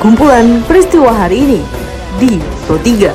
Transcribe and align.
kumpulan 0.00 0.64
peristiwa 0.64 1.12
hari 1.12 1.44
ini 1.44 1.60
di 2.16 2.40
Pro 2.64 2.80
3. 2.80 3.12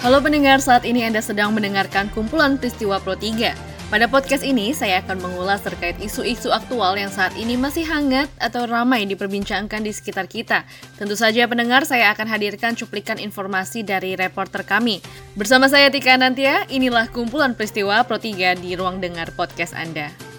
Halo 0.00 0.24
pendengar, 0.24 0.64
saat 0.64 0.88
ini 0.88 1.04
Anda 1.04 1.20
sedang 1.20 1.52
mendengarkan 1.52 2.08
kumpulan 2.16 2.56
peristiwa 2.56 2.96
Pro 3.04 3.20
3. 3.20 3.52
Pada 3.92 4.08
podcast 4.08 4.40
ini, 4.40 4.72
saya 4.72 5.04
akan 5.04 5.20
mengulas 5.20 5.60
terkait 5.60 6.00
isu-isu 6.00 6.48
aktual 6.56 6.96
yang 6.96 7.12
saat 7.12 7.36
ini 7.36 7.52
masih 7.52 7.84
hangat 7.84 8.32
atau 8.40 8.64
ramai 8.64 9.04
diperbincangkan 9.04 9.84
di 9.84 9.92
sekitar 9.92 10.24
kita. 10.24 10.64
Tentu 10.96 11.20
saja 11.20 11.44
pendengar, 11.44 11.84
saya 11.84 12.16
akan 12.16 12.32
hadirkan 12.32 12.72
cuplikan 12.72 13.20
informasi 13.20 13.84
dari 13.84 14.16
reporter 14.16 14.64
kami. 14.64 15.04
Bersama 15.36 15.68
saya 15.68 15.92
Tika 15.92 16.16
Nantia, 16.16 16.64
inilah 16.72 17.12
kumpulan 17.12 17.52
peristiwa 17.52 18.08
Pro 18.08 18.16
3 18.16 18.56
di 18.56 18.72
ruang 18.72 19.04
dengar 19.04 19.36
podcast 19.36 19.76
Anda. 19.76 20.29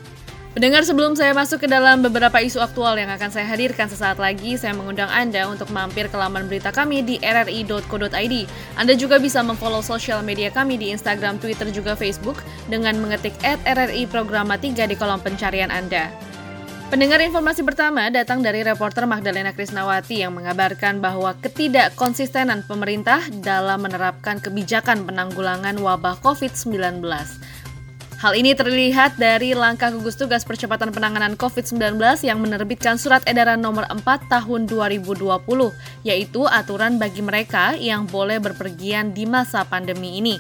Pendengar 0.52 0.84
sebelum 0.84 1.16
saya 1.16 1.32
masuk 1.32 1.64
ke 1.64 1.68
dalam 1.72 2.04
beberapa 2.04 2.36
isu 2.44 2.60
aktual 2.60 3.00
yang 3.00 3.08
akan 3.08 3.32
saya 3.32 3.48
hadirkan 3.48 3.88
sesaat 3.88 4.20
lagi, 4.20 4.60
saya 4.60 4.76
mengundang 4.76 5.08
Anda 5.08 5.48
untuk 5.48 5.72
mampir 5.72 6.12
ke 6.12 6.18
laman 6.20 6.52
berita 6.52 6.76
kami 6.76 7.00
di 7.08 7.16
rri.co.id. 7.24 8.36
Anda 8.76 8.94
juga 9.00 9.16
bisa 9.16 9.40
memfollow 9.48 9.80
sosial 9.80 10.20
media 10.28 10.52
kami 10.52 10.76
di 10.76 10.92
Instagram, 10.92 11.40
Twitter, 11.40 11.72
juga 11.72 11.96
Facebook 11.96 12.44
dengan 12.68 13.00
mengetik 13.00 13.32
RRI 13.40 14.12
Programa 14.12 14.60
3 14.60 14.92
di 14.92 14.96
kolom 15.00 15.24
pencarian 15.24 15.72
Anda. 15.72 16.12
Pendengar 16.92 17.24
informasi 17.24 17.64
pertama 17.64 18.12
datang 18.12 18.44
dari 18.44 18.68
reporter 18.68 19.08
Magdalena 19.08 19.56
Krisnawati 19.56 20.28
yang 20.28 20.36
mengabarkan 20.36 21.00
bahwa 21.00 21.32
ketidakkonsistenan 21.40 22.68
pemerintah 22.68 23.24
dalam 23.40 23.88
menerapkan 23.88 24.44
kebijakan 24.44 25.08
penanggulangan 25.08 25.80
wabah 25.80 26.20
COVID-19. 26.20 27.00
Hal 28.22 28.38
ini 28.38 28.54
terlihat 28.54 29.18
dari 29.18 29.58
langkah 29.58 29.90
gugus 29.90 30.14
tugas 30.14 30.46
percepatan 30.46 30.94
penanganan 30.94 31.34
COVID-19 31.34 31.98
yang 32.22 32.38
menerbitkan 32.38 32.94
surat 33.02 33.26
edaran 33.26 33.58
nomor 33.58 33.90
4 33.90 34.30
tahun 34.30 34.70
2020, 34.70 35.42
yaitu 36.06 36.46
aturan 36.46 37.02
bagi 37.02 37.26
mereka 37.26 37.74
yang 37.82 38.06
boleh 38.06 38.38
berpergian 38.38 39.10
di 39.10 39.26
masa 39.26 39.66
pandemi 39.66 40.22
ini. 40.22 40.38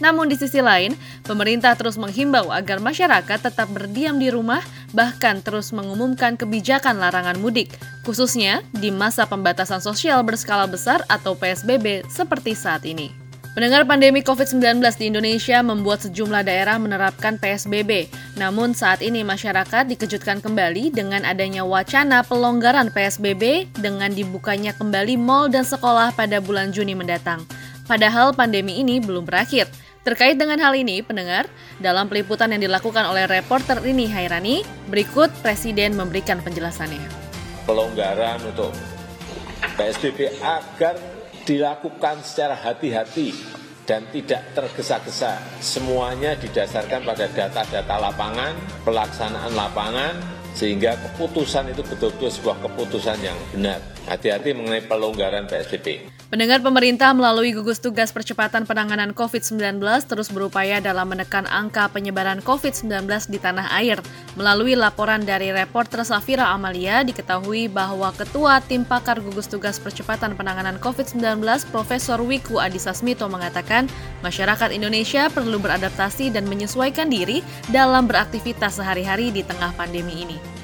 Namun 0.00 0.32
di 0.32 0.40
sisi 0.40 0.64
lain, 0.64 0.96
pemerintah 1.28 1.76
terus 1.76 2.00
menghimbau 2.00 2.48
agar 2.48 2.80
masyarakat 2.80 3.44
tetap 3.44 3.68
berdiam 3.76 4.16
di 4.16 4.32
rumah, 4.32 4.64
bahkan 4.96 5.44
terus 5.44 5.68
mengumumkan 5.76 6.32
kebijakan 6.32 6.96
larangan 6.96 7.36
mudik, 7.36 7.76
khususnya 8.08 8.64
di 8.72 8.88
masa 8.88 9.28
pembatasan 9.28 9.84
sosial 9.84 10.24
berskala 10.24 10.64
besar 10.64 11.04
atau 11.12 11.36
PSBB 11.36 12.08
seperti 12.08 12.56
saat 12.56 12.88
ini. 12.88 13.27
Pendengar 13.58 13.90
pandemi 13.90 14.22
COVID-19 14.22 14.78
di 15.02 15.10
Indonesia 15.10 15.58
membuat 15.66 16.06
sejumlah 16.06 16.46
daerah 16.46 16.78
menerapkan 16.78 17.42
PSBB. 17.42 18.06
Namun 18.38 18.70
saat 18.70 19.02
ini 19.02 19.26
masyarakat 19.26 19.82
dikejutkan 19.90 20.38
kembali 20.38 20.94
dengan 20.94 21.26
adanya 21.26 21.66
wacana 21.66 22.22
pelonggaran 22.22 22.94
PSBB 22.94 23.66
dengan 23.74 24.14
dibukanya 24.14 24.70
kembali 24.78 25.18
mal 25.18 25.50
dan 25.50 25.66
sekolah 25.66 26.14
pada 26.14 26.38
bulan 26.38 26.70
Juni 26.70 26.94
mendatang. 26.94 27.42
Padahal 27.90 28.30
pandemi 28.30 28.78
ini 28.78 29.02
belum 29.02 29.26
berakhir. 29.26 29.66
Terkait 30.06 30.38
dengan 30.38 30.62
hal 30.62 30.78
ini, 30.78 31.02
pendengar, 31.02 31.50
dalam 31.82 32.06
peliputan 32.06 32.54
yang 32.54 32.62
dilakukan 32.62 33.10
oleh 33.10 33.26
reporter 33.26 33.82
Rini 33.82 34.06
Hairani, 34.06 34.62
berikut 34.86 35.34
Presiden 35.42 35.98
memberikan 35.98 36.38
penjelasannya. 36.46 37.02
Pelonggaran 37.66 38.38
untuk 38.54 38.70
PSBB 39.78 40.42
agar 40.42 40.98
dilakukan 41.46 42.20
secara 42.26 42.58
hati-hati 42.58 43.32
dan 43.88 44.04
tidak 44.12 44.44
tergesa-gesa. 44.52 45.40
Semuanya 45.64 46.36
didasarkan 46.36 47.08
pada 47.08 47.24
data-data 47.32 47.96
lapangan, 47.96 48.52
pelaksanaan 48.84 49.56
lapangan, 49.56 50.38
sehingga 50.52 50.98
keputusan 50.98 51.72
itu 51.72 51.80
betul-betul 51.86 52.28
sebuah 52.28 52.58
keputusan 52.66 53.18
yang 53.22 53.38
benar. 53.54 53.80
Hati-hati 54.10 54.52
mengenai 54.52 54.84
pelonggaran 54.84 55.48
PSBB. 55.48 56.18
Pendengar 56.28 56.60
pemerintah 56.60 57.16
melalui 57.16 57.56
gugus 57.56 57.80
tugas 57.80 58.12
percepatan 58.12 58.68
penanganan 58.68 59.16
COVID-19 59.16 59.80
terus 60.04 60.28
berupaya 60.28 60.76
dalam 60.76 61.08
menekan 61.08 61.48
angka 61.48 61.88
penyebaran 61.88 62.44
COVID-19 62.44 63.08
di 63.32 63.40
tanah 63.40 63.72
air. 63.80 63.96
Melalui 64.38 64.78
laporan 64.78 65.26
dari 65.26 65.50
reporter 65.50 66.06
Safira 66.06 66.54
Amalia, 66.54 67.02
diketahui 67.02 67.66
bahwa 67.66 68.14
Ketua 68.14 68.62
Tim 68.62 68.86
Pakar 68.86 69.18
Gugus 69.18 69.50
Tugas 69.50 69.82
Percepatan 69.82 70.38
Penanganan 70.38 70.78
COVID-19 70.78 71.42
Profesor 71.74 72.22
Wiku 72.22 72.62
Adhisa 72.62 72.94
Smito 72.94 73.26
mengatakan 73.26 73.90
masyarakat 74.22 74.70
Indonesia 74.70 75.26
perlu 75.26 75.58
beradaptasi 75.58 76.30
dan 76.30 76.46
menyesuaikan 76.46 77.10
diri 77.10 77.42
dalam 77.74 78.06
beraktivitas 78.06 78.78
sehari-hari 78.78 79.34
di 79.34 79.42
tengah 79.42 79.74
pandemi 79.74 80.22
ini 80.22 80.57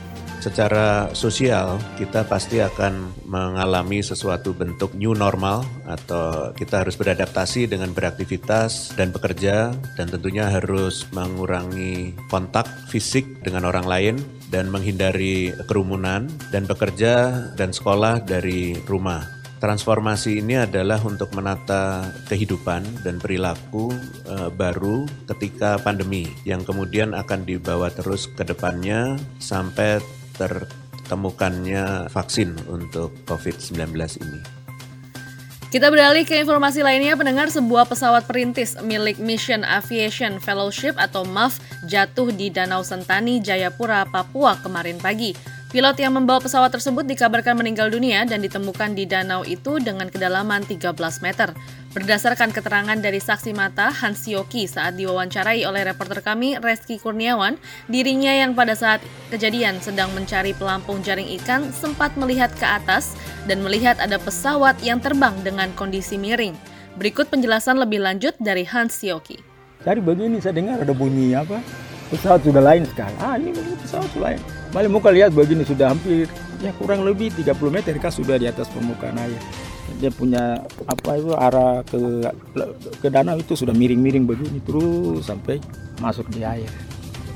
secara 0.44 1.09
sosial 1.16 1.81
kita 1.97 2.28
pasti 2.28 2.60
akan 2.60 3.25
mengalami 3.25 4.05
sesuatu 4.05 4.53
bentuk 4.53 4.93
new 4.93 5.16
normal 5.16 5.65
atau 5.88 6.53
kita 6.53 6.84
harus 6.84 7.00
beradaptasi 7.00 7.65
dengan 7.65 7.97
beraktivitas 7.97 8.93
dan 8.93 9.09
bekerja 9.09 9.72
dan 9.97 10.06
tentunya 10.12 10.44
harus 10.53 11.09
mengurangi 11.16 12.12
kontak 12.28 12.69
fisik 12.93 13.25
dengan 13.41 13.65
orang 13.65 13.88
lain 13.88 14.15
dan 14.53 14.69
menghindari 14.69 15.56
kerumunan 15.65 16.28
dan 16.53 16.69
bekerja 16.69 17.49
dan 17.56 17.72
sekolah 17.72 18.21
dari 18.21 18.77
rumah. 18.84 19.25
Transformasi 19.65 20.44
ini 20.44 20.60
adalah 20.60 21.00
untuk 21.00 21.33
menata 21.33 22.04
kehidupan 22.28 23.00
dan 23.00 23.16
perilaku 23.16 23.97
e, 24.28 24.53
baru 24.53 25.09
ketika 25.25 25.81
pandemi 25.81 26.28
yang 26.44 26.60
kemudian 26.69 27.16
akan 27.16 27.49
dibawa 27.49 27.88
terus 27.88 28.28
ke 28.28 28.44
depannya 28.44 29.16
sampai 29.41 30.04
tertemukannya 30.37 32.11
vaksin 32.11 32.55
untuk 32.69 33.15
COVID-19 33.27 33.95
ini. 34.22 34.65
Kita 35.75 35.91
beralih 35.91 36.22
ke 36.22 36.39
informasi 36.39 36.87
lainnya, 36.87 37.19
pendengar 37.19 37.50
sebuah 37.50 37.91
pesawat 37.91 38.31
perintis 38.31 38.78
milik 38.78 39.19
Mission 39.19 39.67
Aviation 39.67 40.39
Fellowship 40.39 40.95
atau 40.95 41.27
MAF 41.27 41.59
jatuh 41.91 42.31
di 42.31 42.47
Danau 42.47 42.87
Sentani, 42.87 43.43
Jayapura, 43.43 44.06
Papua 44.06 44.55
kemarin 44.62 45.03
pagi. 45.03 45.34
Pilot 45.75 45.99
yang 45.99 46.15
membawa 46.15 46.39
pesawat 46.39 46.71
tersebut 46.71 47.03
dikabarkan 47.03 47.59
meninggal 47.59 47.91
dunia 47.91 48.23
dan 48.23 48.39
ditemukan 48.39 48.95
di 48.95 49.11
danau 49.11 49.43
itu 49.43 49.83
dengan 49.83 50.07
kedalaman 50.07 50.62
13 50.62 50.95
meter. 51.19 51.51
Berdasarkan 51.91 52.55
keterangan 52.55 52.95
dari 52.95 53.19
saksi 53.19 53.51
mata 53.59 53.91
Hans 53.91 54.23
Yoki 54.31 54.71
saat 54.71 54.95
diwawancarai 54.95 55.67
oleh 55.67 55.83
reporter 55.83 56.23
kami 56.23 56.63
Reski 56.63 57.03
Kurniawan, 57.03 57.59
dirinya 57.91 58.31
yang 58.31 58.55
pada 58.55 58.79
saat 58.79 59.03
kejadian 59.34 59.83
sedang 59.83 60.15
mencari 60.15 60.55
pelampung 60.55 61.03
jaring 61.03 61.27
ikan 61.43 61.67
sempat 61.75 62.15
melihat 62.15 62.55
ke 62.55 62.67
atas 62.71 63.19
dan 63.51 63.59
melihat 63.59 63.99
ada 63.99 64.23
pesawat 64.23 64.79
yang 64.79 65.03
terbang 65.03 65.34
dengan 65.43 65.75
kondisi 65.75 66.15
miring. 66.15 66.55
Berikut 67.03 67.27
penjelasan 67.34 67.83
lebih 67.83 67.99
lanjut 67.99 68.39
dari 68.39 68.63
Hans 68.63 69.03
Yoki. 69.03 69.43
Jadi 69.83 69.99
begini 69.99 70.39
saya 70.39 70.55
dengar 70.55 70.87
ada 70.87 70.95
bunyi 70.95 71.34
apa? 71.34 71.59
Pesawat 72.15 72.47
sudah 72.47 72.63
lain 72.63 72.87
sekarang. 72.87 73.19
Ah 73.19 73.34
ini 73.34 73.51
pesawat 73.83 74.07
sudah 74.15 74.31
lain 74.31 74.64
Balik 74.75 74.91
muka 74.91 75.15
lihat 75.15 75.31
begini 75.31 75.62
sudah 75.62 75.95
hampir 75.95 76.27
ya 76.59 76.75
kurang 76.75 77.07
lebih 77.07 77.31
30 77.31 77.55
meter 77.71 77.95
kan 78.03 78.11
sudah 78.11 78.35
di 78.35 78.51
atas 78.51 78.67
permukaan 78.75 79.15
air. 79.23 79.39
Dia 80.03 80.11
punya 80.11 80.67
apa 80.91 81.15
itu 81.15 81.31
arah 81.31 81.87
ke 81.87 82.27
ke 82.99 83.07
danau 83.07 83.39
itu 83.39 83.55
sudah 83.55 83.71
miring-miring 83.71 84.27
begini 84.27 84.59
terus 84.67 85.31
sampai 85.31 85.63
masuk 86.03 86.27
di 86.34 86.43
air. 86.43 86.67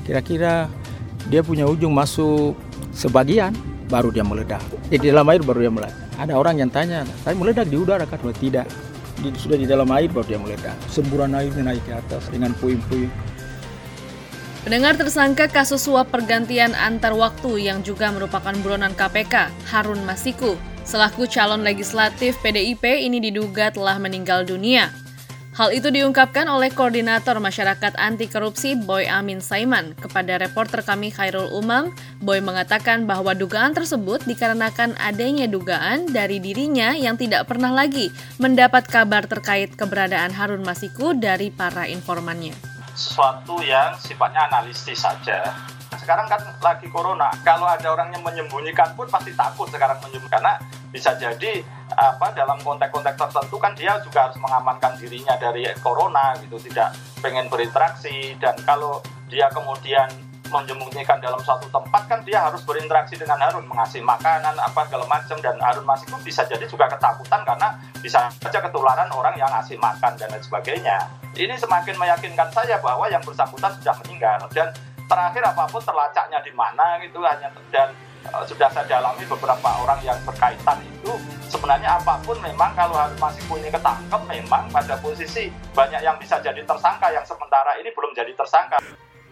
Kira-kira 0.03 0.67
dia 1.31 1.39
punya 1.39 1.63
ujung 1.63 1.95
masuk 1.95 2.59
sebagian 2.91 3.55
baru 3.87 4.11
dia 4.11 4.27
meledak. 4.27 4.59
Di 4.91 4.99
dalam 4.99 5.23
air 5.31 5.39
baru 5.39 5.63
dia 5.63 5.71
meledak. 5.71 5.95
Ada 6.19 6.35
orang 6.35 6.59
yang 6.59 6.67
tanya, 6.67 7.07
tapi 7.23 7.39
meledak 7.39 7.71
di 7.71 7.79
udara 7.79 8.03
kan? 8.03 8.19
Tidak. 8.19 8.67
Sudah 9.39 9.55
di 9.55 9.63
dalam 9.63 9.87
air 9.95 10.11
baru 10.11 10.27
dia 10.27 10.39
meledak. 10.43 10.75
Semburan 10.91 11.31
air 11.39 11.55
naik 11.55 11.87
ke 11.87 11.95
atas 11.95 12.27
dengan 12.27 12.51
puing-puing. 12.59 13.07
Pendengar 14.59 14.99
tersangka 14.99 15.47
kasus 15.47 15.87
suap 15.87 16.11
pergantian 16.11 16.75
antar 16.75 17.15
waktu 17.15 17.71
yang 17.71 17.79
juga 17.79 18.11
merupakan 18.11 18.51
buronan 18.59 18.91
KPK, 18.91 19.47
Harun 19.71 20.03
Masiku, 20.03 20.59
selaku 20.83 21.31
calon 21.31 21.63
legislatif 21.63 22.35
PDIP 22.43 22.83
ini 22.83 23.23
diduga 23.23 23.71
telah 23.71 23.95
meninggal 23.95 24.43
dunia. 24.43 24.91
Hal 25.55 25.75
itu 25.75 25.91
diungkapkan 25.91 26.47
oleh 26.47 26.71
Koordinator 26.71 27.39
Masyarakat 27.39 27.95
Anti 27.99 28.27
Korupsi 28.31 28.79
Boy 28.79 29.07
Amin 29.07 29.43
Saiman 29.43 29.95
kepada 29.95 30.39
reporter 30.39 30.83
kami 30.83 31.11
Khairul 31.11 31.51
Umam. 31.55 31.91
Boy 32.19 32.39
mengatakan 32.39 33.03
bahwa 33.03 33.35
dugaan 33.35 33.75
tersebut 33.75 34.23
dikarenakan 34.27 34.95
adanya 34.99 35.47
dugaan 35.47 36.07
dari 36.11 36.39
dirinya 36.39 36.95
yang 36.95 37.15
tidak 37.15 37.47
pernah 37.47 37.71
lagi 37.71 38.11
mendapat 38.39 38.87
kabar 38.87 39.23
terkait 39.27 39.75
keberadaan 39.75 40.31
Harun 40.31 40.63
Masiku 40.63 41.11
dari 41.15 41.51
para 41.51 41.91
informannya 41.91 42.68
sesuatu 42.99 43.63
yang 43.63 43.95
sifatnya 43.95 44.51
analisis 44.51 44.99
saja. 44.99 45.39
Sekarang 45.95 46.27
kan 46.27 46.43
lagi 46.59 46.91
corona, 46.91 47.31
kalau 47.47 47.63
ada 47.63 47.87
orang 47.95 48.11
yang 48.11 48.23
menyembunyikan 48.27 48.91
pun 48.99 49.07
pasti 49.07 49.31
takut 49.31 49.71
sekarang 49.71 49.95
menyembunyikan 50.03 50.43
karena 50.43 50.59
bisa 50.91 51.15
jadi 51.15 51.63
apa 51.95 52.33
dalam 52.33 52.59
konteks-konteks 52.61 53.17
tertentu 53.17 53.55
kan 53.57 53.73
dia 53.77 53.97
juga 54.03 54.29
harus 54.29 54.37
mengamankan 54.41 54.99
dirinya 54.99 55.37
dari 55.39 55.65
corona 55.79 56.35
gitu, 56.43 56.59
tidak 56.69 56.93
pengen 57.23 57.47
berinteraksi 57.47 58.35
dan 58.41 58.57
kalau 58.67 58.99
dia 59.29 59.47
kemudian 59.53 60.09
menyembunyikan 60.49 61.21
dalam 61.21 61.39
suatu 61.45 61.69
tempat 61.69 62.09
kan 62.09 62.19
dia 62.25 62.41
harus 62.49 62.65
berinteraksi 62.65 63.15
dengan 63.15 63.37
Harun 63.37 63.65
mengasih 63.69 64.01
makanan 64.01 64.57
apa 64.57 64.85
segala 64.89 65.05
macam 65.05 65.37
dan 65.39 65.55
Harun 65.61 65.85
Masiku 65.85 66.17
bisa 66.25 66.41
jadi 66.49 66.65
juga 66.65 66.89
ketakutan 66.89 67.45
karena 67.45 67.77
bisa 68.01 68.27
saja 68.41 68.59
ketularan 68.59 69.09
orang 69.13 69.37
yang 69.37 69.49
ngasih 69.53 69.77
makan 69.77 70.17
dan 70.17 70.27
lain 70.33 70.41
sebagainya. 70.41 70.97
Ini 71.37 71.55
semakin 71.55 71.95
meyakinkan 71.95 72.49
saya 72.49 72.81
bahwa 72.81 73.05
yang 73.07 73.21
bersangkutan 73.21 73.71
sudah 73.79 73.95
meninggal 74.03 74.41
dan 74.51 74.73
terakhir 75.05 75.41
apa 75.45 75.63
pun 75.69 75.81
terlacaknya 75.81 76.39
di 76.41 76.53
mana 76.53 76.97
gitu 77.01 77.21
hanya 77.21 77.49
dan 77.73 77.89
uh, 78.29 78.45
sudah 78.45 78.69
saya 78.69 78.85
dalami 78.85 79.25
beberapa 79.25 79.69
orang 79.81 79.97
yang 80.05 80.17
berkaitan 80.25 80.77
itu 80.85 81.13
sebenarnya 81.49 81.97
apa 81.97 82.21
pun 82.21 82.37
memang 82.41 82.73
kalau 82.77 82.93
Harun 82.93 83.17
Masiku 83.17 83.57
ini 83.57 83.73
ketangkep 83.73 84.21
memang 84.29 84.69
pada 84.69 84.97
posisi 85.01 85.49
banyak 85.73 86.01
yang 86.05 86.17
bisa 86.21 86.37
jadi 86.41 86.61
tersangka 86.61 87.09
yang 87.09 87.25
sementara 87.25 87.77
ini 87.81 87.89
belum 87.93 88.13
jadi 88.13 88.33
tersangka 88.37 88.77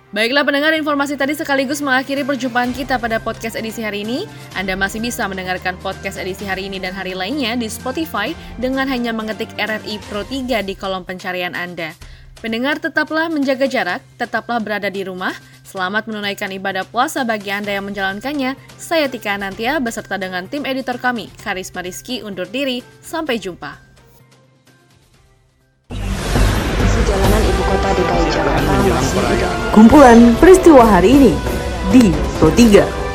Baiklah 0.07 0.48
pendengar 0.48 0.71
informasi 0.71 1.19
tadi 1.19 1.36
sekaligus 1.36 1.83
mengakhiri 1.83 2.24
perjumpaan 2.24 2.71
kita 2.71 2.95
pada 2.95 3.19
podcast 3.19 3.59
edisi 3.59 3.83
hari 3.83 4.07
ini. 4.07 4.24
Anda 4.56 4.80
masih 4.80 5.04
bisa 5.04 5.27
mendengarkan 5.27 5.75
podcast 5.83 6.15
edisi 6.15 6.48
hari 6.48 6.71
ini 6.71 6.80
dan 6.80 6.95
hari 6.95 7.12
lainnya 7.12 7.59
di 7.59 7.68
Spotify 7.68 8.31
dengan 8.56 8.88
hanya 8.88 9.12
mengetik 9.12 9.51
RRI 9.59 10.00
Pro 10.07 10.24
3 10.24 10.63
di 10.63 10.80
kolom 10.80 11.04
pencarian 11.04 11.51
Anda. 11.51 11.92
Pendengar 12.39 12.80
tetaplah 12.80 13.27
menjaga 13.27 13.68
jarak, 13.68 14.00
tetaplah 14.15 14.63
berada 14.63 14.88
di 14.88 15.04
rumah. 15.04 15.36
Selamat 15.68 16.07
menunaikan 16.07 16.56
ibadah 16.56 16.88
puasa 16.88 17.27
bagi 17.27 17.51
Anda 17.51 17.75
yang 17.75 17.92
menjalankannya. 17.92 18.56
Saya 18.80 19.12
Tika 19.12 19.36
Nantia 19.36 19.83
beserta 19.83 20.15
dengan 20.15 20.48
tim 20.48 20.63
editor 20.63 21.04
kami, 21.04 21.27
Karisma 21.44 21.83
Rizky 21.83 22.24
undur 22.24 22.48
diri. 22.48 22.80
Sampai 23.04 23.44
jumpa. 23.44 23.87
Kumpulan 29.74 30.34
peristiwa 30.42 30.84
hari 30.86 31.16
ini 31.18 31.34
di 31.94 32.12
Pro 32.42 32.50
3. 32.52 33.06